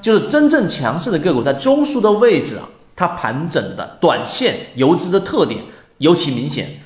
[0.00, 5.60] 就是真正强势的个股在中枢的位置啊，它盘整的短线游资的特点
[5.98, 6.80] 尤其明显。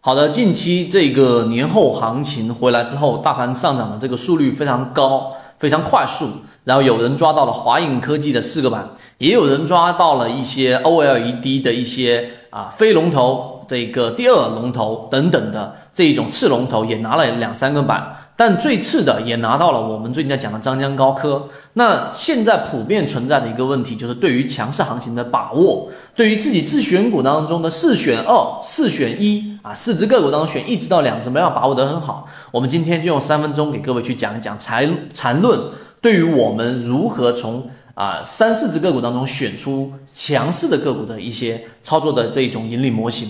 [0.00, 6.28] 好的，近期这个年后行情回来之后，大盘上涨的这个速率非常高，非常快速。
[6.64, 8.88] 然后有人抓到了华影科技的四个板，
[9.18, 18.16] 也有人抓到了一些 OLED 的一些啊非龙头，这个第二龙头等等的这一种次龙头也拿了两三个板。
[18.36, 21.48] 但最次的也拿到了我们最近在讲的张江高科。
[21.74, 32.28] 那现在普遍存在的一个问题就是，对于强势行情的把握，对于自己自选股当中的四选二、四选一啊，四只个股当中选一只到两只，没有把握得很好。
[32.50, 35.60] 我们今天就用三分钟给各位去讲一讲缠缠论，
[36.00, 43.28] 对于我们如何从啊三四只个股当中选出强势的个股的一些操作的这一种盈利模型。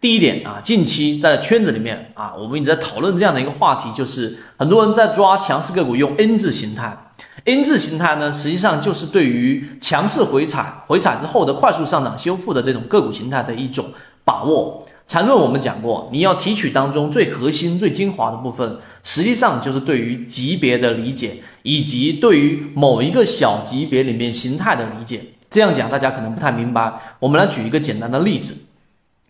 [0.00, 6.96] 第一点啊，近期在圈子里面啊，我们一直在讨论这样的一个话题，就是很多人在抓强势个股用 N 字形态。
[7.44, 13.86] N 字形态呢，实际上就是对于强势回踩、回踩之后的快速上涨修复的这种个股形态的一种
[14.24, 14.86] 把握。
[15.08, 25.20] 缠论我们讲过，你要提取当中最核心、最精华的部分，实际上就是对于级别的理解，以及对于某一个小级别里面形态的理解。
[25.50, 28.54] 这样讲大家可能不太明白，我们来举一个简单的例子。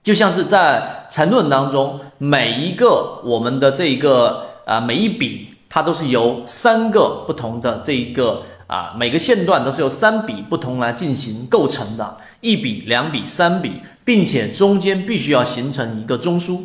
[0.09, 16.59] 就像是在缠论当中，每一个我们的这一个啊每一笔，它都是由三个不同的这一个啊每个线段都是由三笔不同来进行构成的，一笔、两笔、三笔，并且中间必须要形成一个中枢。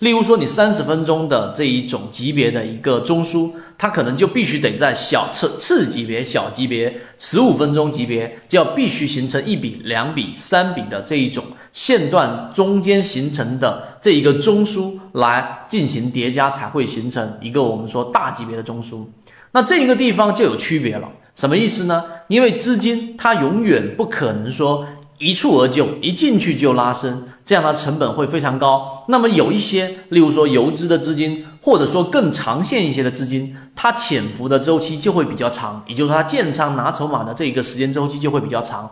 [0.00, 19.04] 例如说，你三十分钟的这一种级别的一个中枢，它可能就必须得在小次次级别、小级别十五分钟级别，就要必须形成一笔、两笔、三笔的这一种线段中间形成的这一个中枢来进行叠加，才会形成一个我们说大级别的中枢。
[19.52, 22.04] 那这一个地方就有区别了，什么意思呢？
[22.28, 24.86] 因为资金它永远不可能说
[25.20, 27.28] 一蹴而就，一进去就拉升。
[27.44, 29.04] 这样的成本会非常高。
[29.08, 38.90] 那么有一些，例如说游资的资金，或者说更长线一些的资金，它潜伏的周期就会比较长，也就是它建仓拿筹码的这一个时间周期就会比较长。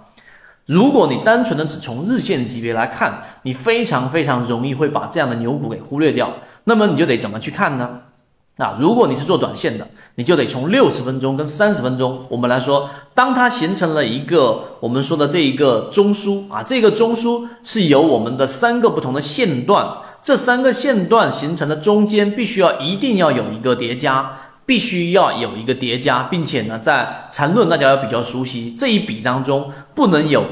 [0.66, 6.34] 如果你单纯的只从日线级别来看，你非常非常容易会把这样的牛股给忽略掉。
[6.64, 8.00] 那么你就得怎么去看呢？
[8.58, 9.86] 啊，如果你是做短线的，
[10.16, 19.86] 你就得从六十分钟跟三十分钟，我们来说，当它形成了一个我们说的这一个中枢啊，这个中枢是由我们的三个不同的线段，
[20.20, 24.36] 这三个线段形成的中间必须要一定要有一个叠加，
[24.66, 30.44] 必须要有一个叠加，并且呢，在缠论大家要比较熟悉，这一笔当中不能有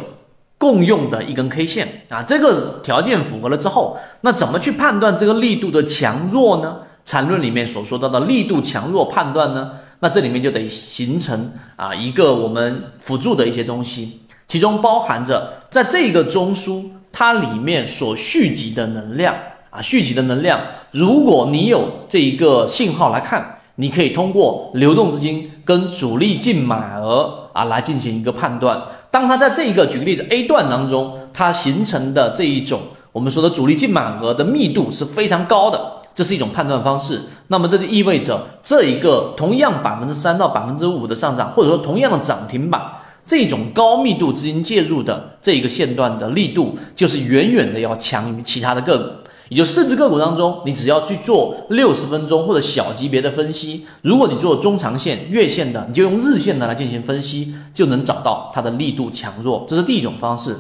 [0.59, 6.77] 共用的一根 K 线啊，这个条件符合了之后，那怎么去判断这个力度的强弱呢？
[7.07, 19.35] 缠论里面所说到的力度强弱判断呢，那这里面就得形成啊一个我们辅助的一些东西，其中包含着在这个中枢它里面所蓄积的能量
[19.71, 28.83] 啊蓄积的能量，如果你有这一个信号来看，你可以通过流动资金跟主力净买额啊来进行一个判断。
[29.13, 32.81] 当它在这一个举个例子 A 段当中，它形成的这一种
[33.13, 35.93] 我们说的主力净买额的密度是非常高的。
[36.17, 42.81] 这是一种判断方式，那么这就意味着这一个同样百分之三到百分之五的上涨，或者说同样的涨停板，
[43.23, 49.11] 这种高密度资金介入的这一个线段的力度，就是远远的要强于其他的个股。
[49.51, 59.67] 也就四只个股当中，你只要去做六十分钟或者小级别的分析，如果你做中长线、月线的，你就用日线的来进行分析，就能找到它的力度强弱。
[59.69, 60.57] 这是第一种方式。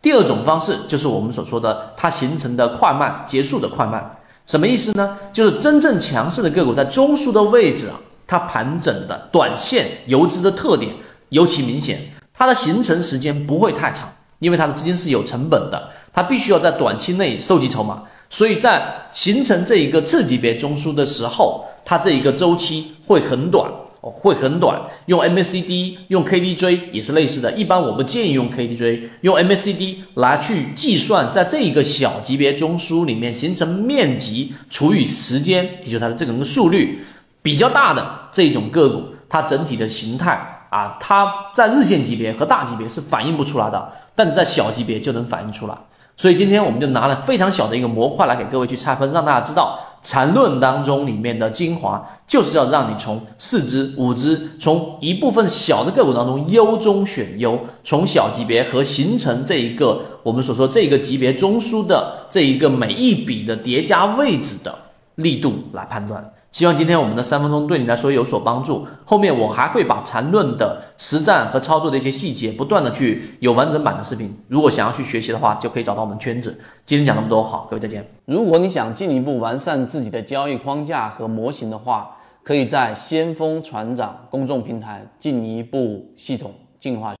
[0.00, 4.10] 第二种方式就是我们所说的它形成的快慢结束的快慢。
[4.46, 5.16] 什么意思呢？
[5.32, 7.94] 就是真正强势的个股在中枢的位置啊，
[8.26, 10.92] 它盘整的短线游资的特点
[11.28, 23.70] 尤其明显，它的形成时间不会太长，因为它的资金是有成本的，它必须要在短期内收集筹码，所以在形成这一个次级别中枢的时候，它这一个周期会很短。
[24.10, 27.52] 会很短，用 MACD 用 KDJ 也是类似的。
[27.52, 37.04] 一般我不建议用 KDJ，用 MACD 来去计算，在这一个小级别中枢里面形成面积除以时间，也就是它的这个速率
[37.42, 45.74] 比较大的这种个股，它整体的形态啊，它在日线级别和大级别是反映不出来的，但在小级别就能反映出来。
[46.16, 64.76] 所以今天我们就拿了非常小的一个模块来给各位去拆分，让大家知道缠论当中里面的精华，就是要让你从四只、五只，从一部分小的个股当中优中选优，从小级别和形成这一个我们所说这个级别中枢的这一个每一笔的叠加位置的
[65.14, 66.32] 力度来判断。
[66.52, 68.86] 希望今天我们的三分钟对你来说有所帮助。
[69.06, 74.36] 后面我还会把缠论的实战和操作的一些细节不断的去有完整版的视频。
[74.48, 76.60] 如果想要去学习的话，就可以找到我们圈子。
[76.84, 78.06] 今天讲那么多，好，各位再见。
[78.26, 87.10] 如果你想进一步完善自己的交易框架和模型的话，可以在先锋船长公众平台进一步系统进化。